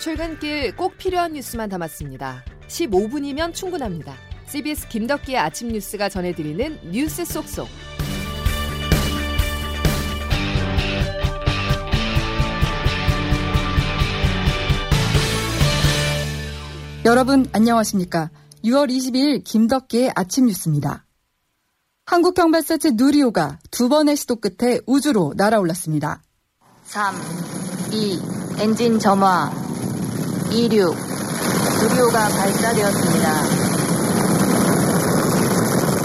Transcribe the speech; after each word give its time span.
출근길 0.00 0.74
꼭 0.76 0.96
필요한 0.96 1.34
뉴스만 1.34 1.68
담았습니다. 1.68 2.42
15분이면 2.68 3.52
충분합니다. 3.52 4.14
CBS 4.46 4.88
김덕기의 4.88 5.36
아침 5.36 5.68
뉴스가 5.68 6.08
전해드리는 6.08 6.90
뉴스 6.90 7.24
속속. 7.26 7.68
여러분 17.04 17.46
안녕하십니까? 17.52 18.30
6월 18.64 18.90
22일 18.90 19.44
김덕기의 19.44 20.12
아침 20.14 20.46
뉴스입니다. 20.46 21.04
한국형 22.06 22.50
발사체 22.50 22.92
누리호가 22.94 23.58
두 23.70 23.90
번의 23.90 24.16
시도 24.16 24.36
끝에 24.36 24.80
우주로 24.86 25.34
날아올랐습니다. 25.36 26.22
3, 26.84 27.14
2, 27.92 28.18
엔진 28.60 28.98
점화, 28.98 29.69
26, 30.52 30.96
누리호가 31.82 32.28
발사되었습니다. 32.28 33.42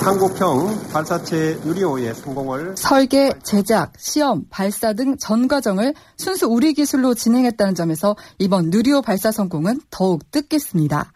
한국형 0.04 0.90
발사체 0.94 1.60
누리호의 1.64 2.14
성공을 2.14 2.76
설계, 2.78 3.32
제작, 3.44 3.94
시험, 3.98 4.46
발사 4.52 4.94
등 4.94 5.18
전 5.18 5.48
과정을 5.48 5.96
순수 6.18 6.46
우리 6.46 6.74
기술로 6.74 7.16
진행했다는 7.16 7.74
점에서 7.74 8.16
이번 8.38 8.70
누리호 8.70 9.02
발사 9.02 9.32
성공은 9.32 9.82
더욱 9.90 10.30
뜻깊습니다. 10.30 11.12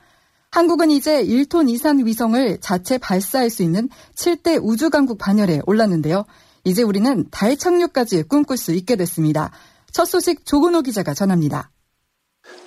한국은 0.49 0.89
이제 0.89 1.23
1톤 1.23 1.69
이상 1.69 2.03
위성을 2.03 2.57
자체 2.61 2.97
발사할 2.97 3.51
수 3.51 3.61
있는 3.61 3.89
7대 4.15 4.59
우주강국 4.59 5.19
반열에 5.19 5.61
올랐는데요. 5.67 6.25
이제 6.63 6.81
우리는 6.81 7.25
달 7.29 7.55
착륙까지 7.55 8.23
꿈꿀 8.23 8.57
수 8.57 8.73
있게 8.73 8.95
됐습니다. 8.95 9.51
첫 9.91 10.05
소식 10.05 10.47
조근호 10.47 10.81
기자가 10.81 11.13
전합니다. 11.13 11.69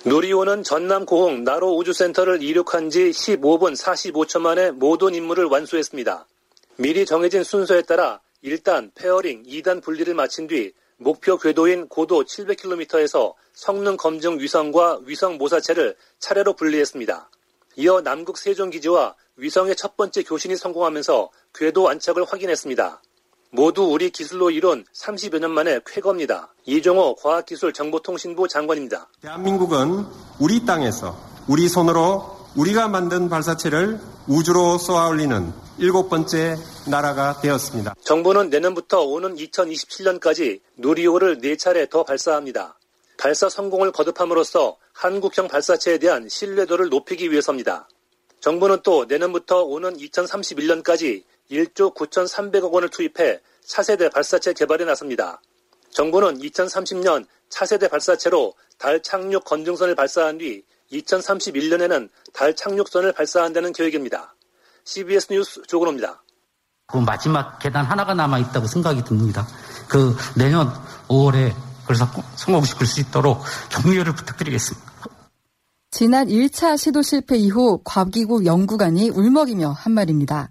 누리호는 0.05 0.63
전남 0.63 1.05
고흥 1.05 1.43
나로 1.43 1.75
우주센터를 1.77 2.43
이륙한 2.43 2.89
지 2.89 3.09
15분 3.09 3.73
45초 3.75 4.39
만에 4.41 4.71
모든 4.71 5.13
임무를 5.13 5.45
완수했습니다. 5.45 6.27
미리 6.75 7.05
정해진 7.05 7.43
순서에 7.43 7.83
따라 7.83 8.19
1단 8.43 8.91
페어링 8.95 9.43
2단 9.43 9.81
분리를 9.81 10.13
마친 10.13 10.47
뒤 10.47 10.73
목표 10.97 11.37
궤도인 11.37 11.87
고도 11.87 12.23
700km에서 12.23 13.33
성능 13.53 13.97
검증 13.97 14.39
위성과 14.39 15.01
위성 15.05 15.37
모사체를 15.37 15.95
차례로 16.19 16.53
분리했습니다. 16.53 17.29
이어 17.75 18.01
남극 18.01 18.37
세종기지와 18.37 19.15
위성의 19.37 19.75
첫 19.75 19.97
번째 19.97 20.23
교신이 20.23 20.55
성공하면서 20.55 21.29
궤도 21.53 21.89
안착을 21.89 22.25
확인했습니다. 22.25 23.01
모두 23.55 23.83
우리 23.83 24.09
기술로 24.09 24.49
이룬 24.49 24.83
30여 24.95 25.37
년 25.39 25.51
만에 25.51 25.79
쾌거입니다. 25.85 26.51
이종호 26.65 27.15
과학기술정보통신부 27.17 28.47
장관입니다. 28.47 29.07
대한민국은 29.21 30.07
우리 30.39 30.65
땅에서 30.65 31.15
우리 31.47 31.69
손으로 31.69 32.35
우리가 32.55 32.87
만든 32.87 33.29
발사체를 33.29 33.99
우주로 34.27 34.79
쏘아 34.79 35.07
올리는 35.07 35.53
일곱 35.77 36.09
번째 36.09 36.57
나라가 36.87 37.39
되었습니다. 37.41 37.93
정부는 38.01 38.49
내년부터 38.49 39.01
오는 39.01 39.35
2027년까지 39.35 40.59
누리호를 40.77 41.37
4차례 41.37 41.87
더 41.91 42.03
발사합니다. 42.03 42.79
발사 43.19 43.49
성공을 43.49 43.91
거듭함으로써 43.91 44.77
한국형 44.93 45.47
발사체에 45.47 45.99
대한 45.99 46.27
신뢰도를 46.27 46.89
높이기 46.89 47.29
위해서입니다. 47.29 47.87
정부는 48.39 48.79
또 48.83 49.05
내년부터 49.05 49.61
오는 49.61 49.95
2031년까지 49.95 51.23
1조 51.53 51.95
9,300억 51.95 52.71
원을 52.71 52.89
투입해 52.89 53.39
차세대 53.65 54.09
발사체 54.09 54.53
개발에 54.53 54.85
나섭니다. 54.85 55.41
정부는 55.91 56.39
2030년 56.39 57.25
차세대 57.49 57.87
발사체로 57.87 58.53
달 58.77 59.01
착륙 59.01 59.45
건중선을 59.45 59.95
발사한 59.95 60.39
뒤 60.39 60.63
2031년에는 60.91 62.09
달 62.33 62.55
착륙선을 62.55 63.13
발사한다는 63.13 63.73
계획입니다. 63.73 64.35
CBS 64.85 65.27
뉴스 65.31 65.61
조근호입니다. 65.63 66.23
그 66.87 66.97
마지막 66.97 67.59
계단 67.59 67.85
하나가 67.85 68.13
남아 68.13 68.39
있다고 68.39 68.67
생각이 68.67 69.03
듭니다. 69.03 69.47
그 69.87 70.15
내년 70.35 70.69
5월에 71.07 71.53
그래서 71.85 72.07
성공시킬 72.35 72.87
수 72.87 73.01
있도록 73.01 73.41
격려를 73.69 74.13
부탁드리겠습니다. 74.15 74.93
지난 75.91 76.27
1차 76.27 76.77
시도 76.77 77.01
실패 77.01 77.37
이후 77.37 77.79
과기국 77.83 78.45
연구관이 78.45 79.09
울먹이며 79.11 79.71
한 79.71 79.93
말입니다. 79.93 80.49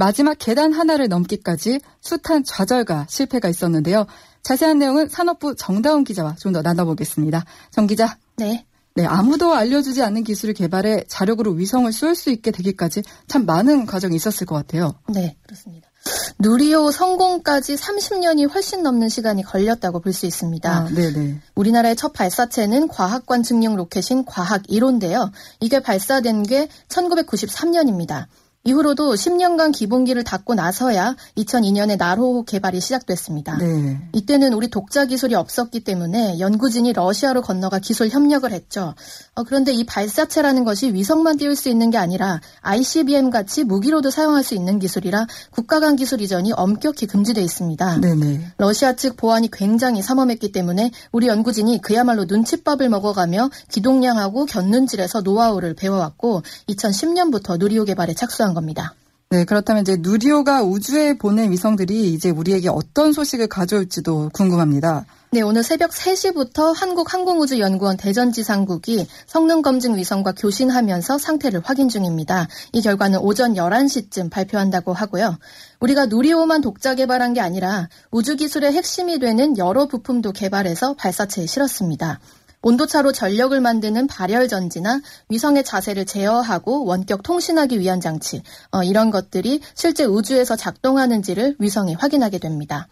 마지막 0.00 0.38
계단 0.38 0.72
하나를 0.72 1.08
넘기까지 1.08 1.78
숱한 2.00 2.42
좌절과 2.44 3.06
실패가 3.10 3.50
있었는데요. 3.50 4.06
자세한 4.42 4.78
내용은 4.78 5.10
산업부 5.10 5.54
정다운 5.56 6.04
기자와 6.04 6.36
좀 6.40 6.54
더 6.54 6.62
나눠보겠습니다. 6.62 7.44
정 7.70 7.86
기자. 7.86 8.16
네. 8.38 8.64
네, 8.94 9.04
아무도 9.04 9.52
알려주지 9.54 10.02
않는 10.02 10.24
기술을 10.24 10.54
개발해 10.54 11.04
자력으로 11.06 11.52
위성을 11.52 11.92
쏠 11.92 12.14
수 12.14 12.30
있게 12.30 12.50
되기까지 12.50 13.02
참 13.28 13.44
많은 13.44 13.84
과정이 13.84 14.16
있었을 14.16 14.46
것 14.46 14.54
같아요. 14.56 14.94
네, 15.10 15.36
그렇습니다. 15.42 15.90
누리호 16.38 16.90
성공까지 16.90 17.74
30년이 17.76 18.50
훨씬 18.52 18.82
넘는 18.82 19.10
시간이 19.10 19.42
걸렸다고 19.42 20.00
볼 20.00 20.14
수 20.14 20.24
있습니다. 20.24 20.70
아, 20.70 20.84
네네. 20.86 21.40
우리나라의 21.54 21.94
첫 21.94 22.14
발사체는 22.14 22.88
과학관 22.88 23.42
증용 23.42 23.76
로켓인 23.76 24.24
과학 24.24 24.62
1호인데요. 24.62 25.30
이게 25.60 25.80
발사된 25.80 26.44
게 26.44 26.68
1993년입니다. 26.88 28.26
이후로도 28.62 29.14
10년간 29.14 29.72
기본기를 29.72 30.22
닫고 30.22 30.54
나서야 30.54 31.16
2002년에 31.38 31.96
나로호 31.96 32.44
개발이 32.44 32.78
시작됐습니다. 32.80 33.56
네. 33.56 33.98
이때는 34.12 34.52
우리 34.52 34.68
독자 34.68 35.06
기술이 35.06 35.34
없었기 35.34 35.80
때문에 35.80 36.38
연구진이 36.38 36.92
러시아로 36.92 37.40
건너가 37.40 37.78
기술 37.78 38.10
협력을 38.10 38.50
했죠. 38.52 38.94
어, 39.34 39.44
그런데 39.44 39.72
이 39.72 39.84
발사체라는 39.84 40.64
것이 40.64 40.92
위성만 40.92 41.38
띄울 41.38 41.56
수 41.56 41.70
있는 41.70 41.90
게 41.90 41.96
아니라 41.96 42.42
ICBM 42.60 43.30
같이 43.30 43.64
무기로도 43.64 44.10
사용할 44.10 44.44
수 44.44 44.54
있는 44.54 44.78
기술이라 44.78 45.26
국가 45.50 45.80
간 45.80 45.96
기술 45.96 46.20
이전이 46.20 46.52
엄격히 46.52 47.06
금지돼 47.06 47.40
있습니다. 47.40 48.00
네네. 48.02 48.52
러시아 48.58 48.92
측 48.94 49.16
보안이 49.16 49.50
굉장히 49.50 50.02
삼엄했기 50.02 50.52
때문에 50.52 50.90
우리 51.12 51.28
연구진이 51.28 51.80
그야말로 51.80 52.26
눈칫밥을 52.26 52.90
먹어가며 52.90 53.48
기동량하고 53.70 54.44
견눈질에서 54.44 55.22
노하우를 55.22 55.72
배워왔고 55.74 56.42
2010년부터 56.68 57.58
누리호 57.58 57.86
개발에 57.86 58.12
착수한 58.12 58.49
겁니다. 58.54 58.94
네, 59.32 59.44
그렇다면 59.44 59.82
이제 59.82 59.96
누리호가 60.00 60.64
우주에 60.64 61.16
보낸 61.16 61.52
위성들이 61.52 62.12
이제 62.12 62.30
우리에게 62.30 62.68
어떤 62.68 63.12
소식을 63.12 63.46
가져올지도 63.46 64.30
궁금합니다. 64.32 65.06
네, 65.32 65.42
오늘 65.42 65.62
새벽 65.62 65.92
3시부터 65.92 66.74
한국항공우주연구원 66.74 67.96
대전지상국이 67.96 69.06
성능검증 69.26 69.94
위성과 69.96 70.32
교신하면서 70.32 71.18
상태를 71.18 71.60
확인 71.62 71.88
중입니다. 71.88 72.48
이 72.72 72.82
결과는 72.82 73.20
오전 73.20 73.54
11시쯤 73.54 74.28
발표한다고 74.28 74.92
하고요. 74.92 75.38
우리가 75.78 76.06
누리호만 76.06 76.62
독자 76.62 76.96
개발한 76.96 77.34
게 77.34 77.40
아니라 77.40 77.88
우주기술의 78.10 78.72
핵심이 78.72 79.20
되는 79.20 79.56
여러 79.56 79.86
부품도 79.86 80.32
개발해서 80.32 80.94
발사체에 80.94 81.46
실었습니다. 81.46 82.18
온도차로 82.62 83.12
전력을 83.12 83.58
만드는 83.60 84.06
발열 84.06 84.48
전지나 84.48 85.00
위성의 85.28 85.64
자세를 85.64 86.04
제어하고 86.04 86.84
원격 86.84 87.22
통신하기 87.22 87.80
위한 87.80 88.00
장치, 88.00 88.42
어, 88.70 88.82
이런 88.82 89.10
것들이 89.10 89.60
실제 89.74 90.04
우주에서 90.04 90.56
작동하는지를 90.56 91.56
위성이 91.58 91.94
확인하게 91.94 92.38
됩니다. 92.38 92.88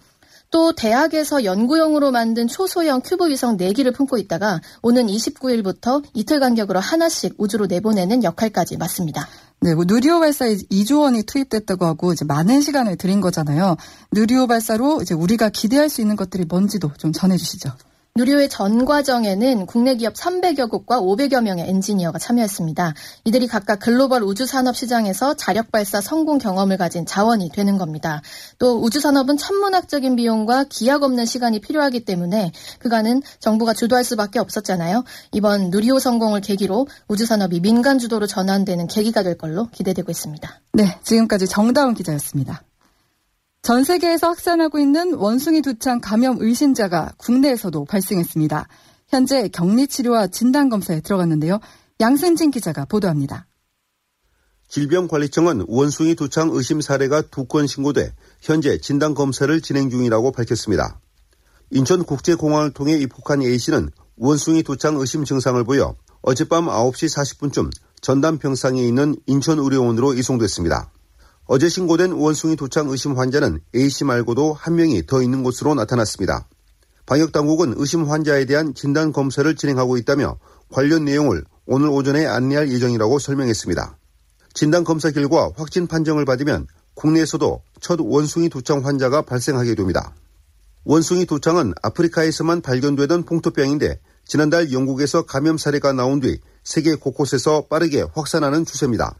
또 0.50 0.72
대학에서 0.72 1.44
연구용으로 1.44 2.10
만든 2.10 2.48
초소형 2.48 3.02
큐브 3.04 3.28
위성 3.28 3.58
4기를 3.58 3.94
품고 3.94 4.16
있다가 4.16 4.60
오는 4.80 5.06
29일부터 5.06 6.02
이틀 6.14 6.40
간격으로 6.40 6.80
하나씩 6.80 7.34
우주로 7.36 7.66
내보내는 7.66 8.24
역할까지 8.24 8.78
맡습니다. 8.78 9.28
네, 9.60 9.74
뭐 9.74 9.84
누리호 9.86 10.20
발사에 10.20 10.54
2조 10.54 11.00
원이 11.00 11.24
투입됐다고 11.24 11.84
하고 11.84 12.12
이제 12.12 12.24
많은 12.24 12.60
시간을 12.60 12.96
들인 12.96 13.20
거잖아요. 13.20 13.76
누리호 14.12 14.46
발사로 14.46 15.02
이제 15.02 15.14
우리가 15.14 15.50
기대할 15.50 15.90
수 15.90 16.00
있는 16.00 16.16
것들이 16.16 16.44
뭔지도 16.44 16.92
좀 16.96 17.12
전해 17.12 17.36
주시죠. 17.36 17.70
누리호의 18.18 18.48
전 18.48 18.84
과정에는 18.84 19.66
국내 19.66 19.94
기업 19.94 20.14
300여 20.14 20.68
곳과 20.68 21.00
500여 21.00 21.40
명의 21.40 21.68
엔지니어가 21.68 22.18
참여했습니다. 22.18 22.94
이들이 23.24 23.46
각각 23.46 23.78
글로벌 23.78 24.24
우주산업 24.24 24.76
시장에서 24.76 25.34
자력 25.34 25.70
발사 25.70 26.00
성공 26.00 26.38
경험을 26.38 26.78
가진 26.78 27.06
자원이 27.06 27.50
되는 27.50 27.78
겁니다. 27.78 28.20
또 28.58 28.82
우주산업은 28.82 29.36
천문학적인 29.36 30.16
비용과 30.16 30.64
기약 30.68 31.04
없는 31.04 31.26
시간이 31.26 31.60
필요하기 31.60 32.04
때문에 32.04 32.50
그간은 32.80 33.22
정부가 33.38 33.72
주도할 33.72 34.02
수밖에 34.02 34.40
없었잖아요. 34.40 35.04
이번 35.32 35.70
누리호 35.70 36.00
성공을 36.00 36.40
계기로 36.40 36.88
우주산업이 37.06 37.60
민간 37.60 38.00
주도로 38.00 38.26
전환되는 38.26 38.88
계기가 38.88 39.22
될 39.22 39.38
걸로 39.38 39.68
기대되고 39.70 40.10
있습니다. 40.10 40.60
네, 40.72 40.98
지금까지 41.04 41.46
정다운 41.46 41.94
기자였습니다. 41.94 42.62
전 43.62 43.84
세계에서 43.84 44.28
확산하고 44.28 44.78
있는 44.78 45.14
원숭이 45.14 45.60
두창 45.62 46.00
감염 46.00 46.36
의심자가 46.40 47.12
국내에서도 47.18 47.84
발생했습니다. 47.84 48.68
현재 49.08 49.48
격리 49.48 49.86
치료와 49.86 50.28
진단 50.28 50.68
검사에 50.68 51.00
들어갔는데요. 51.00 51.60
양승진 52.00 52.50
기자가 52.50 52.84
보도합니다. 52.84 53.46
질병관리청은 54.68 55.64
원숭이 55.66 56.14
두창 56.14 56.50
의심 56.52 56.80
사례가 56.80 57.22
두 57.22 57.46
건 57.46 57.66
신고돼 57.66 58.12
현재 58.40 58.78
진단 58.78 59.14
검사를 59.14 59.60
진행 59.62 59.88
중이라고 59.90 60.30
밝혔습니다. 60.32 61.00
인천국제공항을 61.70 62.72
통해 62.72 62.96
입국한 62.98 63.42
A씨는 63.42 63.90
원숭이 64.16 64.62
두창 64.62 64.96
의심 64.96 65.24
증상을 65.24 65.62
보여 65.64 65.94
어젯밤 66.22 66.66
9시 66.66 67.14
40분쯤 67.16 67.70
전담 68.00 68.38
병상에 68.38 68.82
있는 68.82 69.16
인천의료원으로 69.26 70.14
이송됐습니다. 70.14 70.90
어제 71.50 71.70
신고된 71.70 72.12
원숭이 72.12 72.56
도착 72.56 72.88
의심 72.90 73.16
환자는 73.16 73.60
A씨 73.74 74.04
말고도 74.04 74.52
한 74.52 74.74
명이 74.74 75.06
더 75.06 75.22
있는 75.22 75.42
것으로 75.42 75.74
나타났습니다. 75.74 76.46
방역당국은 77.06 77.72
의심 77.78 78.04
환자에 78.04 78.44
대한 78.44 78.74
진단 78.74 79.14
검사를 79.14 79.56
진행하고 79.56 79.96
있다며 79.96 80.38
관련 80.70 81.06
내용을 81.06 81.42
오늘 81.64 81.88
오전에 81.88 82.26
안내할 82.26 82.70
예정이라고 82.70 83.18
설명했습니다. 83.18 83.96
진단 84.52 84.84
검사 84.84 85.10
결과 85.10 85.50
확진 85.56 85.86
판정을 85.86 86.26
받으면 86.26 86.66
국내에서도 86.92 87.62
첫 87.80 87.98
원숭이 87.98 88.50
도창 88.50 88.84
환자가 88.84 89.22
발생하게 89.22 89.74
됩니다. 89.74 90.14
원숭이 90.84 91.24
도창은 91.24 91.72
아프리카에서만 91.82 92.60
발견되던 92.60 93.24
풍토병인데 93.24 94.00
지난달 94.26 94.70
영국에서 94.70 95.24
감염 95.24 95.56
사례가 95.56 95.94
나온 95.94 96.20
뒤 96.20 96.40
세계 96.62 96.94
곳곳에서 96.94 97.68
빠르게 97.70 98.04
확산하는 98.12 98.66
추세입니다. 98.66 99.16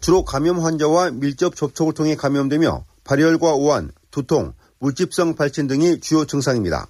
주로 0.00 0.24
감염 0.24 0.64
환자와 0.64 1.10
밀접 1.10 1.56
접촉을 1.56 1.94
통해 1.94 2.14
감염되며 2.14 2.84
발열과 3.04 3.54
오한, 3.54 3.90
두통, 4.10 4.52
물집성 4.78 5.34
발진 5.34 5.66
등이 5.66 6.00
주요 6.00 6.24
증상입니다. 6.24 6.86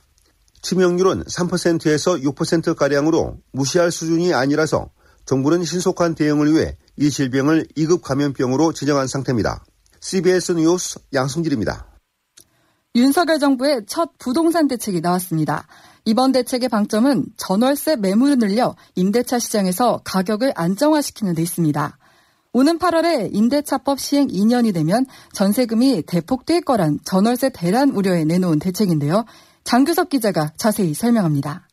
치명률은 0.62 1.24
3%에서 1.24 2.16
6%가량으로 2.16 3.38
무시할 3.52 3.90
수준이 3.90 4.34
아니라서 4.34 4.90
정부는 5.24 5.64
신속한 5.64 6.14
대응을 6.14 6.52
위해 6.52 6.76
이 6.96 7.10
질병을 7.10 7.66
2급 7.76 8.02
감염병으로 8.02 8.72
지정한 8.72 9.06
상태입니다. 9.06 9.64
CBS 10.00 10.52
뉴스 10.52 10.98
양승길입니다. 11.14 11.86
윤석열 12.94 13.38
정부의 13.38 13.82
첫 13.86 14.10
부동산 14.18 14.66
대책이 14.66 15.00
나왔습니다. 15.00 15.66
이번 16.04 16.32
대책의 16.32 16.70
방점은 16.70 17.26
전월세 17.36 17.96
매물을 17.96 18.38
늘려 18.38 18.74
임대차 18.94 19.38
시장에서 19.38 20.00
가격을 20.04 20.52
안정화시키는 20.56 21.34
데 21.34 21.42
있습니다. 21.42 21.98
오는 22.52 22.78
8월에 22.78 23.30
임대차법 23.34 24.00
시행 24.00 24.28
2년이 24.28 24.72
되면 24.72 25.04
전세금이 25.32 26.04
대폭 26.06 26.46
뛸 26.46 26.62
거란 26.62 26.98
전월세 27.04 27.50
대란 27.50 27.90
우려에 27.90 28.24
내놓은 28.24 28.58
대책인데요. 28.58 29.24
장규석 29.64 30.08
기자가 30.08 30.52
자세히 30.56 30.94
설명합니다. 30.94 31.68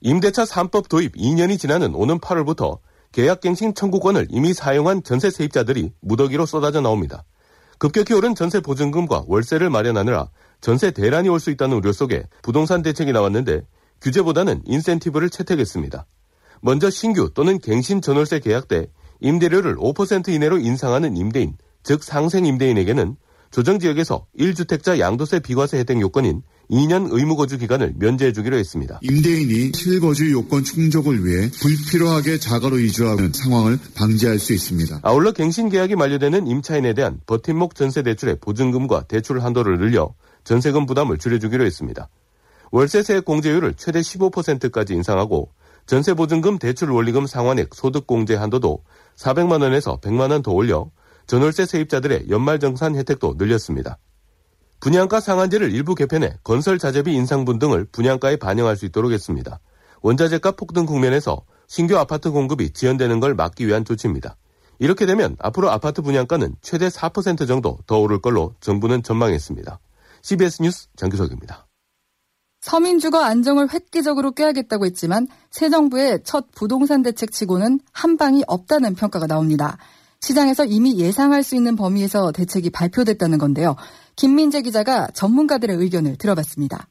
임대차 0.00 0.44
3법 0.44 0.88
도입 0.88 1.16
2년이 1.16 1.58
지나는 1.58 1.94
오는 1.96 2.20
8월부터 2.20 2.78
계약갱신 3.10 3.74
청구권을 3.74 4.28
이미 4.30 4.54
사용한 4.54 5.02
전세 5.02 5.28
세입자들이 5.30 5.92
무더기로 6.02 6.46
쏟아져 6.46 6.80
나옵니다. 6.80 7.24
급격히 7.78 8.14
오른 8.14 8.36
전세 8.36 8.60
보증금과 8.60 9.24
월세를 9.26 9.70
마련하느라 9.70 10.28
전세 10.60 10.92
대란이 10.92 11.28
올 11.28 11.40
수 11.40 11.50
있다는 11.50 11.76
우려 11.76 11.92
속에 11.92 12.24
부동산 12.42 12.82
대책이 12.82 13.12
나왔는데 13.12 13.62
규제보다는 14.02 14.62
인센티브를 14.66 15.30
채택했습니다. 15.30 16.06
먼저 16.60 16.90
신규 16.90 17.30
또는 17.34 17.58
갱신 17.58 18.02
전월세 18.02 18.38
계약 18.38 18.68
때 18.68 18.88
임대료를 19.20 19.76
5% 19.76 20.28
이내로 20.28 20.58
인상하는 20.58 21.16
임대인, 21.16 21.56
즉 21.82 22.02
상생 22.02 22.46
임대인에게는 22.46 23.16
조정 23.50 23.78
지역에서 23.78 24.26
1주택자 24.38 24.98
양도세 24.98 25.40
비과세 25.40 25.78
혜택 25.78 26.00
요건인 26.00 26.42
2년 26.70 27.08
의무거주 27.10 27.56
기간을 27.58 27.94
면제해 27.96 28.32
주기로 28.32 28.56
했습니다. 28.58 29.00
임대인이 29.02 29.72
실거주 29.74 30.30
요건 30.32 30.62
충족을 30.64 31.24
위해 31.24 31.48
불필요하게 31.60 32.38
자가로 32.38 32.78
이주하는 32.78 33.32
상황을 33.32 33.78
방지할 33.94 34.38
수 34.38 34.52
있습니다. 34.52 35.00
아울러 35.02 35.32
갱신 35.32 35.70
계약이 35.70 35.96
만료되는 35.96 36.46
임차인에 36.46 36.92
대한 36.92 37.20
버팀목 37.26 37.74
전세 37.74 38.02
대출의 38.02 38.36
보증금과 38.40 39.04
대출 39.04 39.42
한도를 39.42 39.78
늘려 39.78 40.12
전세금 40.44 40.84
부담을 40.84 41.16
줄여주기로 41.16 41.64
했습니다. 41.64 42.08
월세세 42.70 43.20
공제율을 43.20 43.74
최대 43.74 44.00
15%까지 44.00 44.92
인상하고 44.92 45.50
전세보증금 45.88 46.58
대출 46.58 46.90
원리금 46.90 47.26
상환액 47.26 47.74
소득공제 47.74 48.34
한도도 48.36 48.84
400만 49.16 49.62
원에서 49.62 49.98
100만 50.00 50.30
원 50.30 50.42
더 50.42 50.52
올려 50.52 50.90
전월세 51.26 51.64
세입자들의 51.64 52.28
연말정산 52.28 52.94
혜택도 52.94 53.34
늘렸습니다. 53.38 53.98
분양가 54.80 55.18
상한제를 55.20 55.72
일부 55.72 55.94
개편해 55.94 56.34
건설 56.44 56.78
자재비 56.78 57.14
인상분 57.14 57.58
등을 57.58 57.86
분양가에 57.90 58.36
반영할 58.36 58.76
수 58.76 58.84
있도록 58.84 59.12
했습니다. 59.12 59.60
원자재값 60.02 60.56
폭등 60.56 60.84
국면에서 60.84 61.42
신규 61.66 61.96
아파트 61.96 62.30
공급이 62.30 62.70
지연되는 62.70 63.18
걸 63.18 63.34
막기 63.34 63.66
위한 63.66 63.84
조치입니다. 63.84 64.36
이렇게 64.78 65.06
되면 65.06 65.36
앞으로 65.38 65.70
아파트 65.70 66.02
분양가는 66.02 66.54
최대 66.60 66.88
4% 66.88 67.48
정도 67.48 67.78
더 67.86 67.98
오를 67.98 68.20
걸로 68.20 68.54
정부는 68.60 69.02
전망했습니다. 69.02 69.80
CBS 70.22 70.62
뉴스 70.62 70.88
장규석입니다. 70.96 71.67
서민 72.60 72.98
주거 72.98 73.22
안정을 73.22 73.72
획기적으로 73.72 74.32
깨야겠다고 74.32 74.86
했지만 74.86 75.28
새 75.50 75.70
정부의 75.70 76.20
첫 76.24 76.46
부동산 76.52 77.02
대책 77.02 77.32
치고는 77.32 77.80
한 77.92 78.16
방이 78.16 78.42
없다는 78.46 78.94
평가가 78.94 79.26
나옵니다. 79.26 79.78
시장에서 80.20 80.64
이미 80.64 80.98
예상할 80.98 81.44
수 81.44 81.54
있는 81.54 81.76
범위에서 81.76 82.32
대책이 82.32 82.70
발표됐다는 82.70 83.38
건데요. 83.38 83.76
김민재 84.16 84.62
기자가 84.62 85.08
전문가들의 85.14 85.76
의견을 85.76 86.16
들어봤습니다. 86.16 86.88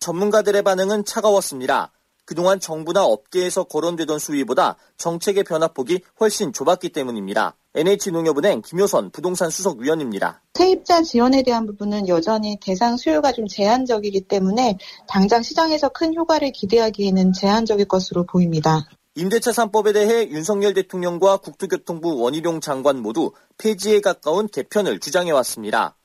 전문가들의 0.00 0.62
반응은 0.62 1.04
차가웠습니다. 1.04 1.92
그동안 2.24 2.60
정부나 2.60 3.04
업계에서 3.04 3.64
거론되던 3.64 4.18
수위보다 4.18 4.76
정책의 4.96 5.44
변화폭이 5.44 6.02
훨씬 6.20 6.52
좁았기 6.52 6.90
때문입니다. 6.90 7.56
NH농협은행 7.78 8.62
김효선 8.62 9.10
부동산 9.10 9.50
수석위원입니다. 9.50 10.42
세입자 10.54 11.02
지원에 11.02 11.44
대한 11.44 11.64
부분은 11.64 12.08
여전히 12.08 12.58
대상 12.60 12.96
수요가 12.96 13.30
좀 13.30 13.46
제한적이기 13.46 14.22
때문에 14.22 14.78
당장 15.06 15.42
시장에서 15.42 15.88
큰 15.90 16.12
효과를 16.12 16.50
기대하기에는 16.50 17.32
제한적일 17.32 17.86
것으로 17.86 18.26
보입니다. 18.26 18.88
임대차 19.14 19.52
3법에 19.52 19.94
대해 19.94 20.28
윤석열 20.28 20.74
대통령과 20.74 21.36
국토교통부 21.36 22.20
원희룡 22.20 22.60
장관 22.60 23.00
모두 23.00 23.30
폐지에 23.58 24.00
가까운 24.00 24.48
개편을 24.48 24.98
주장해왔습니다. 24.98 25.96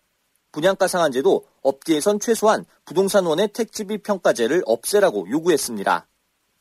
분양가 0.51 0.87
상한제도 0.87 1.45
업계에선 1.63 2.19
최소한 2.19 2.65
부동산원의 2.85 3.47
택지비 3.47 4.03
평가제를 4.03 4.61
없애라고 4.67 5.27
요구했습니다. 5.27 6.07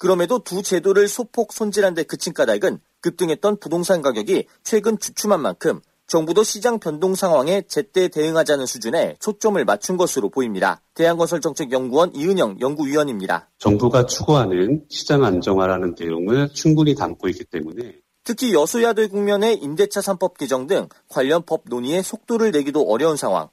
그럼에도 0.02 0.40
두 0.40 0.64
제도를 0.64 1.06
소폭 1.06 1.52
손질한 1.52 1.94
데 1.94 2.02
그친 2.02 2.32
까닭은 2.32 2.80
급등했던 3.02 3.60
부동산 3.60 4.02
가격이 4.02 4.46
최근 4.64 4.98
주춤한 4.98 5.40
만큼 5.40 5.80
정부도 6.08 6.42
시장 6.42 6.80
변동 6.80 7.14
상황에 7.14 7.62
제때 7.68 8.08
대응하자는 8.08 8.66
수준에 8.66 9.14
초점을 9.20 9.64
맞춘 9.64 9.96
것으로 9.96 10.28
보입니다. 10.28 10.82
대한건설정책연구원 10.94 12.16
이은영 12.16 12.56
연구위원입니다. 12.60 13.48
정부가 13.58 14.06
추구하는 14.06 14.82
시장 14.88 15.22
안정화라는 15.22 15.94
내용을 15.96 16.48
충분히 16.52 16.96
담고 16.96 17.28
있기 17.28 17.44
때문에 17.44 17.94
특히 18.24 18.54
여소야대 18.54 19.06
국면의 19.06 19.58
임대차 19.58 20.00
3법 20.00 20.36
개정 20.36 20.66
등 20.66 20.88
관련 21.08 21.44
법 21.46 21.62
논의에 21.66 22.02
속도를 22.02 22.50
내기도 22.50 22.82
어려운 22.82 23.16
상황. 23.16 23.50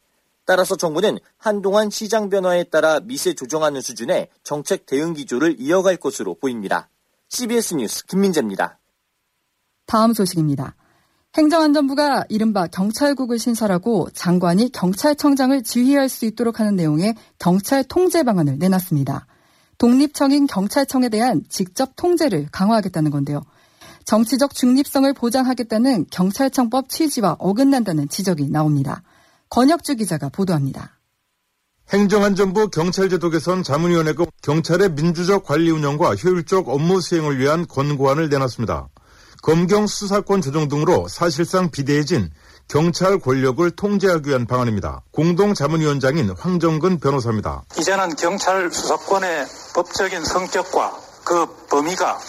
따라서 0.50 0.75
정부는 0.75 1.20
한동안 1.38 1.91
시장 1.91 2.27
변화에 2.27 2.63
따라 2.63 3.00
미세 3.00 3.36
조정하는 3.36 3.82
수준의 3.82 4.29
정책 4.41 4.88
대응 4.88 5.13
기조를 5.13 5.58
이어갈 5.60 5.96
것으로 5.96 6.34
보입니다. 6.34 6.89
CBS 7.27 7.75
뉴스 7.75 8.03
김민재입니다. 8.08 8.79
다음 9.86 10.12
소식입니다. 10.12 10.74
행정안전부가 11.36 12.24
이른바 12.29 12.65
경찰국을 12.65 13.38
신설하고 13.38 14.10
장관이 14.15 14.72
경찰청장을 14.72 15.62
지휘할 15.62 16.10
수 16.10 16.25
있도록 16.25 16.60
하는 16.60 16.75
내용의 16.75 17.13
경찰 17.38 17.84
통제 17.84 18.24
방안을 18.24 18.58
내놨습니다. 18.58 19.27
독립청인 19.77 20.48
경찰청에 20.48 21.10
대한 21.10 21.44
직접 21.48 21.91
통제를 21.96 22.48
강화하겠다는 22.51 23.12
건데요. 23.12 23.44
정치적 24.06 24.56
중립성을 24.56 25.13
보장하겠다는 25.13 26.08
경찰청법 26.10 26.89
취지와 26.89 27.36
어긋난다는 27.38 28.10
지적이 28.10 28.50
나옵니다. 28.50 29.03
권혁주 29.50 29.96
기자가 29.96 30.29
보도합니다. 30.29 31.00
행정안전부 31.91 32.70
경찰제도 32.70 33.32
개선 33.32 33.63
자문위원회가 33.63 34.25
경찰의 34.44 34.91
민주적 34.91 35.44
관리 35.44 35.72
운영과 35.72 36.13
효율적 36.13 36.70
업무 36.70 37.01
수행을 37.01 37.39
위한 37.39 37.68
권고안을 37.68 38.29
내놨습니다. 38.29 38.89
검경 39.41 39.88
수사권 39.88 40.41
조정 40.41 40.68
등으로 40.68 41.08
사실상 41.08 41.72
비대해진 41.72 42.29
경찰 42.68 43.18
권력을 43.18 43.72
통제하기 43.72 44.29
위한 44.29 44.46
방안입니다. 44.46 45.01
공동 45.12 45.56
자문위원장인 45.56 46.29
황정근 46.38 47.00
변호사입니다. 47.00 47.63
이제는 47.79 48.15
경찰 48.18 48.70
수사권의 48.70 49.48
법적인 49.74 50.24
성격과 50.25 51.00
그 51.24 51.48
범위가 51.70 52.20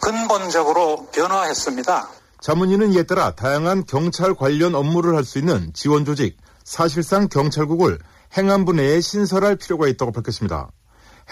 근본적으로 0.00 1.06
변화했습니다. 1.12 2.08
자문위는 2.40 2.92
이에 2.94 3.04
따라 3.04 3.30
다양한 3.30 3.84
경찰 3.86 4.34
관련 4.34 4.74
업무를 4.74 5.14
할 5.14 5.24
수 5.24 5.38
있는 5.38 5.70
지원 5.72 6.04
조직, 6.04 6.36
사실상 6.64 7.28
경찰국을 7.28 7.98
행안부 8.36 8.72
내에 8.72 9.00
신설할 9.00 9.56
필요가 9.56 9.86
있다고 9.86 10.12
밝혔습니다. 10.12 10.70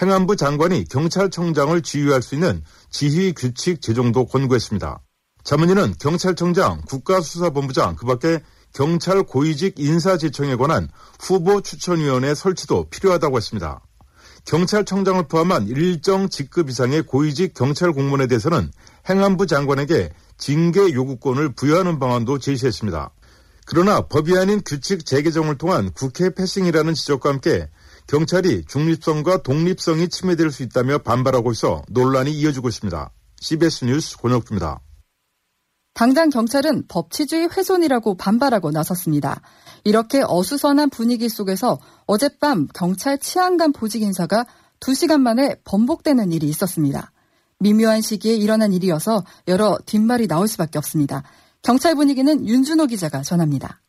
행안부 0.01 0.35
장관이 0.35 0.85
경찰청장을 0.85 1.81
지휘할 1.81 2.21
수 2.21 2.35
있는 2.35 2.63
지휘 2.89 3.33
규칙 3.33 3.81
제정도 3.81 4.25
권고했습니다. 4.25 5.01
자문위는 5.43 5.95
경찰청장, 5.99 6.81
국가수사본부장, 6.87 7.95
그 7.95 8.05
밖에 8.05 8.39
경찰 8.73 9.23
고위직 9.23 9.77
인사지청에 9.77 10.55
관한 10.55 10.87
후보 11.19 11.61
추천위원회 11.61 12.33
설치도 12.33 12.89
필요하다고 12.89 13.37
했습니다. 13.37 13.81
경찰청장을 14.45 15.27
포함한 15.27 15.67
일정 15.67 16.27
직급 16.27 16.69
이상의 16.69 17.03
고위직 17.03 17.53
경찰 17.53 17.93
공무원에 17.93 18.27
대해서는 18.27 18.71
행안부 19.09 19.47
장관에게 19.47 20.11
징계 20.37 20.91
요구권을 20.93 21.53
부여하는 21.53 21.99
방안도 21.99 22.39
제시했습니다. 22.39 23.11
그러나 23.65 24.01
법이 24.01 24.37
아닌 24.37 24.61
규칙 24.65 25.05
재개정을 25.05 25.57
통한 25.57 25.91
국회 25.93 26.33
패싱이라는 26.33 26.93
지적과 26.93 27.29
함께 27.29 27.69
경찰이 28.07 28.65
중립성과 28.65 29.43
독립성이 29.43 30.09
침해될 30.09 30.51
수 30.51 30.63
있다며 30.63 30.97
반발하고 30.97 31.51
있어 31.53 31.81
논란이 31.89 32.31
이어지고 32.31 32.69
있습니다. 32.69 33.11
CBS 33.39 33.85
뉴스 33.85 34.17
권혁주입니다. 34.17 34.81
당장 35.93 36.29
경찰은 36.29 36.87
법치주의 36.87 37.49
훼손이라고 37.49 38.15
반발하고 38.15 38.71
나섰습니다. 38.71 39.41
이렇게 39.83 40.23
어수선한 40.25 40.89
분위기 40.89 41.29
속에서 41.29 41.79
어젯밤 42.07 42.67
경찰 42.73 43.19
치안감 43.19 43.73
보직 43.73 44.01
인사가 44.01 44.45
2시간 44.79 45.21
만에 45.21 45.55
번복되는 45.63 46.31
일이 46.31 46.47
있었습니다. 46.47 47.11
미묘한 47.59 48.01
시기에 48.01 48.35
일어난 48.35 48.73
일이어서 48.73 49.23
여러 49.47 49.77
뒷말이 49.85 50.27
나올 50.27 50.47
수밖에 50.47 50.77
없습니다. 50.79 51.23
경찰 51.63 51.95
분위기는 51.95 52.45
윤준호 52.45 52.87
기자가 52.87 53.21
전합니다. 53.21 53.81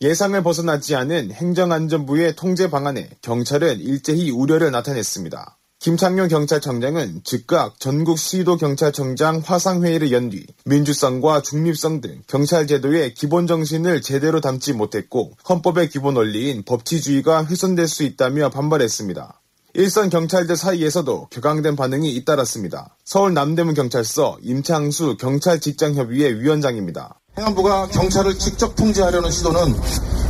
예상을 0.00 0.40
벗어나지 0.42 0.94
않은 0.94 1.32
행정안전부의 1.32 2.36
통제 2.36 2.70
방안에 2.70 3.10
경찰은 3.20 3.80
일제히 3.80 4.30
우려를 4.30 4.70
나타냈습니다. 4.70 5.58
김창룡 5.80 6.28
경찰청장은 6.28 7.22
즉각 7.24 7.80
전국 7.80 8.16
시도 8.16 8.56
경찰청장 8.56 9.42
화상회의를 9.44 10.12
연 10.12 10.30
뒤 10.30 10.46
민주성과 10.64 11.42
중립성 11.42 12.00
등 12.00 12.22
경찰 12.28 12.68
제도의 12.68 13.14
기본 13.14 13.48
정신을 13.48 14.00
제대로 14.00 14.40
담지 14.40 14.72
못했고 14.72 15.32
헌법의 15.48 15.88
기본 15.88 16.14
원리인 16.16 16.62
법치주의가 16.64 17.46
훼손될 17.46 17.88
수 17.88 18.04
있다며 18.04 18.50
반발했습니다. 18.50 19.41
일선 19.74 20.10
경찰들 20.10 20.54
사이에서도 20.56 21.28
격앙된 21.30 21.76
반응이 21.76 22.12
잇따랐습니다. 22.12 22.96
서울 23.04 23.32
남대문 23.32 23.74
경찰서 23.74 24.38
임창수 24.42 25.16
경찰 25.18 25.60
직장협의회 25.60 26.40
위원장입니다. 26.40 27.18
행안부가 27.38 27.88
경찰을 27.88 28.38
직접 28.38 28.76
통제하려는 28.76 29.30
시도는 29.30 29.74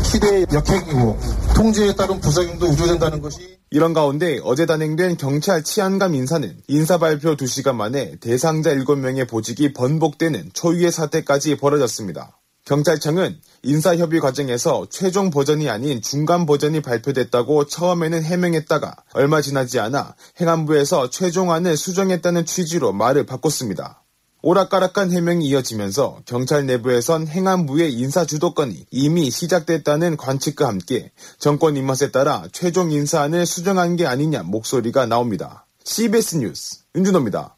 시대의 0.05 0.47
역행이고 0.53 1.19
통제에 1.57 1.93
따른 1.97 2.21
부작용도 2.21 2.67
우려된다는 2.67 3.21
것이 3.21 3.59
이런 3.71 3.93
가운데 3.93 4.39
어제 4.45 4.65
단행된 4.65 5.17
경찰 5.17 5.65
치안감 5.65 6.15
인사는 6.15 6.57
인사 6.69 6.99
발표 6.99 7.35
2시간 7.35 7.75
만에 7.75 8.17
대상자 8.21 8.73
7명의 8.75 9.29
보직이 9.29 9.73
번복되는 9.73 10.51
초유의 10.53 10.93
사태까지 10.93 11.57
벌어졌습니다. 11.57 12.39
경찰청은 12.65 13.41
인사협의 13.65 14.21
과정에서 14.21 14.87
최종 14.89 15.31
버전이 15.31 15.69
아닌 15.69 16.01
중간 16.01 16.47
버전이 16.47 16.81
발표됐다고 16.81 17.67
처음에는 17.67 18.23
해명했다가 18.23 18.97
얼마 19.15 19.41
지나지 19.41 19.81
않아 19.81 20.15
행안부에서 20.41 21.11
최종안을 21.11 21.77
수정했다는 21.77 22.47
취지로 22.47 22.93
말을 22.93 23.27
바꿨습니다. 23.27 24.03
오락가락한 24.43 25.13
해명이 25.13 25.47
이어지면서 25.47 26.21
경찰 26.25 26.67
내부에선 26.67 27.29
행안부의 27.29 27.93
인사 27.95 28.25
주도권이 28.25 28.87
이미 28.91 29.31
시작됐다는 29.31 30.17
관측과 30.17 30.67
함께 30.67 31.13
정권 31.39 31.77
입맛에 31.77 32.11
따라 32.11 32.45
최종 32.53 32.91
인사안을 32.91 33.47
수정한 33.47 33.97
게 33.97 34.07
아니냐 34.07 34.43
목소리가 34.43 35.07
나옵니다. 35.07 35.67
CBS 35.85 36.37
뉴스 36.37 36.79
윤준호입니다. 36.95 37.57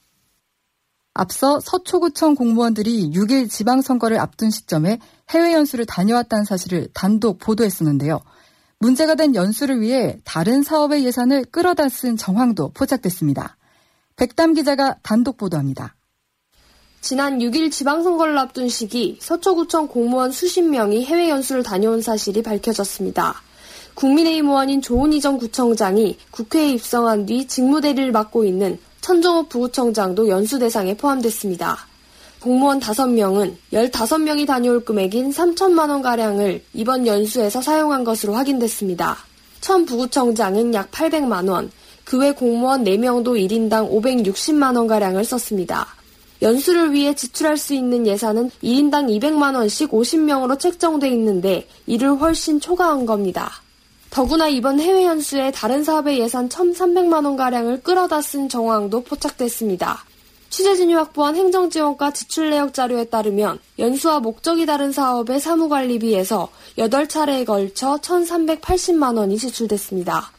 앞서 1.15 1.61
서초구청 1.61 2.35
공무원들이 2.35 3.11
6일 3.13 3.49
지방선거를 3.49 4.19
앞둔 4.19 4.51
시점에 4.51 4.99
해외 5.31 5.53
연수를 5.53 5.87
다녀왔다는 5.87 6.45
사실을 6.45 6.89
단독 6.93 7.39
보도했었는데요. 7.39 8.21
문제가 8.81 9.15
된 9.15 9.37
연수를 9.37 9.81
위해 9.81 10.19
다른 10.25 10.65
사업의 10.65 11.05
예산을 11.05 11.45
끌어다 11.47 11.89
쓴 11.89 12.17
정황도 12.17 12.73
포착됐습니다. 12.75 13.57
백담 14.17 14.55
기자가 14.55 14.97
단독 15.03 15.37
보도합니다. 15.37 15.95
지난 17.01 17.39
6일 17.39 17.71
지방선거를 17.71 18.37
앞둔 18.37 18.69
시기 18.69 19.17
서초구청 19.21 19.89
공무원 19.89 20.33
수십 20.33 20.63
명이 20.63 21.05
해외 21.05 21.31
연수를 21.31 21.63
다녀온 21.63 22.03
사실이 22.03 22.43
밝혀졌습니다. 22.43 23.41
국민의힘 23.95 24.47
의원인 24.49 24.83
조은희 24.83 25.21
전 25.21 25.39
구청장이 25.39 26.19
국회에 26.33 26.71
입성한 26.71 27.27
뒤 27.27 27.47
직무대리를 27.47 28.11
맡고 28.11 28.45
있는 28.45 28.79
천정욱 29.05 29.51
부구청장도 29.51 30.31
연수 30.31 30.59
대상에 30.59 30.97
포함됐습니다. 30.97 31.77
공무원 32.41 32.81
5명은 32.81 33.55
15명이 33.71 34.47
다녀올 34.47 34.83
금액인 34.83 35.31
3천만 35.31 35.91
원가량을 35.91 36.65
이번 36.73 37.07
연수에서 37.07 37.61
사용한 37.61 38.03
것으로 38.03 38.33
확인됐습니다. 38.33 39.19
천 39.61 39.85
부구청장은 39.85 40.73
약 40.73 40.91
800만 40.91 41.51
원, 41.51 41.71
그 42.07 42.17
외 42.17 42.33
공무원 42.33 42.83
4명도 42.85 43.37
1인당 43.47 43.93
560만 43.93 44.75
원가량을 44.75 45.23
썼습니다. 45.27 45.87
연수를 46.41 46.95
위해 46.95 47.15
지출할 47.15 47.59
수 47.59 47.75
있는 47.75 48.07
예산은 48.07 48.53
1인당 48.63 49.21
200만 49.21 49.55
원씩 49.55 49.91
50명으로 49.91 50.59
책정돼 50.59 51.11
있는데 51.11 51.69
이를 51.87 52.19
훨씬 52.19 52.59
초과한 52.59 53.05
겁니다. 53.05 53.64
더구나 54.15 54.47
이번 54.47 54.79
해외 54.79 55.07
연수에 55.07 55.51
다른 55.51 55.83
사업의 55.83 56.21
예산 56.21 56.49
1,300만 56.49 57.25
원가량을 57.25 57.83
끌어다 57.83 58.23
쓴 58.23 58.49
정황도 58.49 59.03
포착됐습니다. 59.03 60.05
취재진이 60.51 60.95
확보한 60.95 61.35
행정지원과 61.35 62.13
지출 62.13 62.51
내역 62.51 62.73
자료에 62.73 63.07
따르면 63.07 63.59
연수와 63.81 64.21
목적이 64.21 64.67
다른 64.67 64.93
사업의 64.93 65.41
사무관리비에서 65.41 66.49
8차례에 66.79 67.45
걸쳐 67.45 67.97
1,380만 67.97 69.19
원이 69.19 69.37
지출됐습니다. 69.37 70.31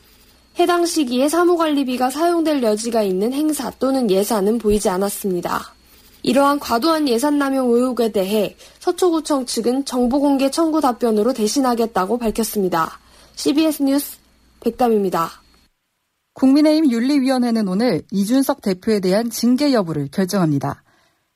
해당 0.58 0.86
시기에 0.86 1.27
사무관리비가 1.27 2.10
사용될 2.10 2.63
여지가 2.63 3.03
있는 3.03 3.34
행사 3.34 3.72
또는 3.72 4.10
예산은 4.10 4.58
보이지 4.58 4.88
않았습니다. 4.88 5.74
이러한 6.24 6.60
과도한 6.60 7.10
예산 7.10 7.38
남용 7.38 7.72
의혹에 7.72 8.13
대해 8.13 8.55
서초구청 8.79 9.46
측은 9.46 9.84
정보공개 9.84 10.50
청구 10.50 10.79
답변으로 10.79 11.34
대신하겠다고 11.34 12.17
밝혔습니다. 12.20 13.00
CBS 13.36 13.84
뉴스 13.84 14.18
백담입니다. 14.62 15.30
국민의힘 16.34 16.92
윤리위원회는 16.92 17.68
오늘 17.68 18.01
이준석 18.12 18.62
대표에 18.62 19.00
대한 19.00 19.30
징계 19.30 19.74
여부를 19.74 20.10
결정합니다. 20.12 20.84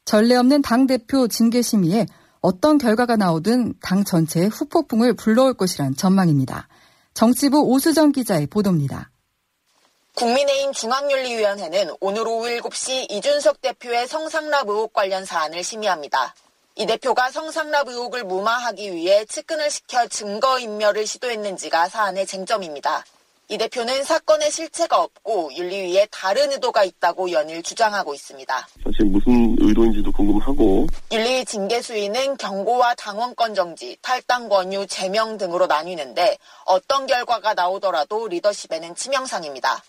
전례 0.05 0.35
없는 0.35 0.61
당 0.61 0.87
대표 0.87 1.27
징계 1.27 1.61
심의에 1.61 2.05
어떤 2.41 2.77
결과가 2.77 3.15
나오든 3.15 3.75
당 3.81 4.03
전체에 4.03 4.45
후폭풍을 4.47 5.13
불러올 5.15 5.53
것이란 5.53 5.95
전망입니다. 5.95 6.67
정치부 7.13 7.61
오수정 7.61 8.11
기자의 8.11 8.47
보도입니다. 8.47 9.11
국민의힘 10.15 10.73
중앙윤리위원회는 10.73 11.95
오늘 11.99 12.27
오후 12.27 12.47
7시 12.47 13.11
이준석 13.11 13.61
대표의 13.61 14.07
성상납 14.07 14.67
의혹 14.67 14.93
관련 14.93 15.25
사안을 15.25 15.63
심의합니다. 15.63 16.33
이 16.79 16.85
대표가 16.85 17.29
성상납 17.29 17.89
의혹을 17.89 18.23
무마하기 18.23 18.95
위해 18.95 19.25
측근을 19.25 19.69
시켜 19.69 20.07
증거인멸을 20.07 21.05
시도했는지가 21.05 21.89
사안의 21.89 22.25
쟁점입니다. 22.25 23.03
이 23.49 23.57
대표는 23.57 24.05
사건에 24.05 24.49
실체가 24.49 25.01
없고 25.01 25.53
윤리위에 25.55 26.07
다른 26.09 26.53
의도가 26.53 26.85
있다고 26.85 27.33
연일 27.33 27.63
주장하고 27.63 28.13
있습니다. 28.13 28.67
사실 28.85 29.05
무슨 29.07 29.57
의도인지도 29.59 30.09
궁금하고 30.13 30.87
윤리위 31.11 31.43
징계 31.43 31.81
수위는 31.81 32.37
경고와 32.37 32.95
당원권 32.95 33.55
정지, 33.55 33.97
탈당 34.01 34.47
권유, 34.47 34.87
제명 34.87 35.37
등으로 35.37 35.67
나뉘는데 35.67 36.37
어떤 36.63 37.07
결과가 37.07 37.55
나오더라도 37.55 38.29
리더십에는 38.29 38.95
치명상입니다. 38.95 39.83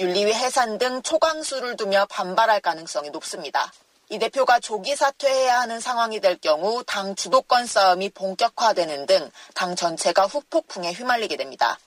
윤리위 0.00 0.32
해산 0.32 0.78
등 0.78 1.02
초강수를 1.02 1.76
두며 1.76 2.04
반발할 2.10 2.60
가능성이 2.60 3.10
높습니다. 3.10 3.70
이 4.12 4.18
대표가 4.18 4.60
조기 4.60 4.94
사퇴해야 4.94 5.60
하는 5.60 5.80
상황이 5.80 6.20
될 6.20 6.36
경우 6.36 6.84
당 6.86 7.14
주도권 7.14 7.66
싸움이 7.66 8.10
본격화되는 8.10 9.06
등 9.06 9.30
당 9.54 9.76
전체가 9.76 10.26
후폭풍에 10.26 10.92
휘말리게 10.92 11.36
됩니다. 11.36 11.78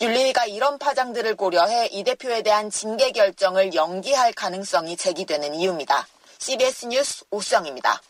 윤리위가 0.00 0.46
이런 0.46 0.78
파장들을 0.78 1.36
고려해 1.36 1.88
이 1.92 2.04
대표에 2.04 2.42
대한 2.42 2.70
징계 2.70 3.10
결정을 3.12 3.74
연기할 3.74 4.32
가능성이 4.32 4.96
제기되는 4.96 5.54
이유입니다. 5.54 6.06
CBS 6.38 6.86
뉴스 6.86 7.24
오수영입니다. 7.30 8.00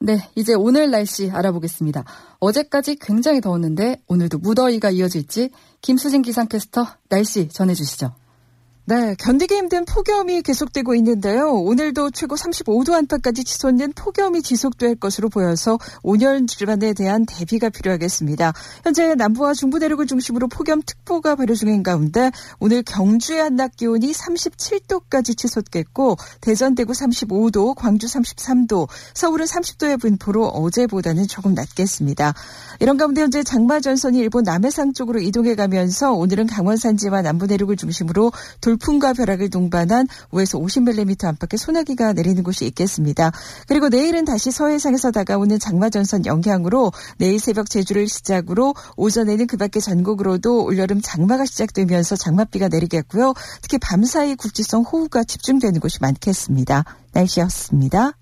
네, 0.00 0.28
이제 0.34 0.52
오늘 0.54 0.90
날씨 0.90 1.30
알아보겠습니다. 1.30 2.04
어제까지 2.40 2.96
굉장히 2.96 3.40
더웠는데 3.40 4.02
오늘도 4.08 4.38
무더위가 4.38 4.90
이어질지 4.90 5.50
김수진 5.80 6.22
기상캐스터 6.22 6.86
날씨 7.08 7.48
전해주시죠. 7.48 8.23
네, 8.86 9.14
견디기 9.18 9.54
힘든 9.54 9.86
폭염이 9.86 10.42
계속되고 10.42 10.94
있는데요. 10.96 11.52
오늘도 11.52 12.10
최고 12.10 12.36
35도 12.36 12.92
안팎까지 12.92 13.42
치솟는 13.42 13.94
폭염이 13.94 14.42
지속될 14.42 14.96
것으로 14.96 15.30
보여서 15.30 15.78
5년 16.02 16.46
주반에 16.46 16.92
대한 16.92 17.24
대비가 17.24 17.70
필요하겠습니다. 17.70 18.52
현재 18.82 19.14
남부와 19.14 19.54
중부 19.54 19.78
대륙을 19.78 20.06
중심으로 20.06 20.48
폭염특보가 20.48 21.34
발효 21.36 21.54
중인 21.54 21.82
가운데 21.82 22.30
오늘 22.58 22.82
경주의 22.82 23.40
한낮 23.40 23.74
기온이 23.76 24.12
37도까지 24.12 25.34
치솟겠고 25.34 26.18
대전 26.42 26.74
대구 26.74 26.92
35도, 26.92 27.74
광주 27.74 28.06
33도, 28.06 28.86
서울은 29.14 29.46
30도의 29.46 29.98
분포로 29.98 30.48
어제보다는 30.48 31.26
조금 31.26 31.54
낮겠습니다. 31.54 32.34
이런 32.80 32.98
가운데 32.98 33.22
현재 33.22 33.42
장마 33.42 33.80
전선이 33.80 34.18
일본 34.18 34.44
남해상 34.44 34.92
쪽으로 34.92 35.20
이동해 35.20 35.54
가면서 35.54 36.12
오늘은 36.12 36.48
강원 36.48 36.76
산지와 36.76 37.22
남부 37.22 37.46
내륙을 37.46 37.76
중심으로 37.76 38.30
돌 38.60 38.73
풍과 38.76 39.12
벼락을 39.12 39.50
동반한 39.50 40.06
5에서 40.30 40.60
50mm 40.60 41.24
안팎의 41.24 41.58
소나기가 41.58 42.12
내리는 42.12 42.42
곳이 42.42 42.66
있겠습니다. 42.66 43.32
그리고 43.66 43.88
내일은 43.88 44.24
다시 44.24 44.50
서해상에서 44.50 45.10
다가오는 45.10 45.58
장마 45.58 45.90
전선 45.90 46.26
영향으로 46.26 46.92
내일 47.18 47.38
새벽 47.38 47.70
제주를 47.70 48.08
시작으로 48.08 48.74
오전에는 48.96 49.46
그 49.46 49.56
밖의 49.56 49.82
전국으로도 49.82 50.64
올여름 50.64 51.00
장마가 51.02 51.44
시작되면서 51.46 52.16
장맛비가 52.16 52.68
내리겠고요. 52.68 53.34
특히 53.62 53.78
밤사이 53.78 54.34
국지성 54.36 54.82
호우가 54.82 55.24
집중되는 55.24 55.80
곳이 55.80 55.98
많겠습니다. 56.00 56.84
날씨였습니다. 57.12 58.12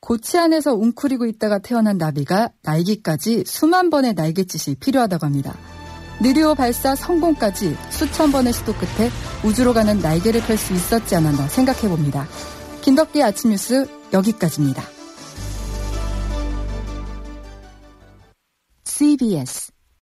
고치 0.00 0.38
안에서 0.38 0.74
웅크리고 0.74 1.26
있다가 1.26 1.58
태어난 1.58 1.98
나비가 1.98 2.50
날기까지 2.62 3.44
수만 3.46 3.90
번의 3.90 4.14
날갯짓이 4.14 4.76
필요하다고 4.76 5.26
합니다. 5.26 5.54
느리오 6.20 6.54
발사 6.54 6.94
성공까지 6.96 7.76
수천 7.90 8.32
번의 8.32 8.52
시도 8.52 8.72
끝에 8.74 9.10
우주로 9.44 9.72
가는 9.72 9.98
날개를 10.00 10.40
펼 10.42 10.58
수 10.58 10.72
있었지 10.72 11.14
않았나 11.14 11.48
생각해 11.48 11.82
봅니다. 11.88 12.26
김덕기 12.82 13.22
아침 13.22 13.50
뉴스 13.50 13.86
여기까지입니다. 14.12 14.82
CBS 18.84 19.67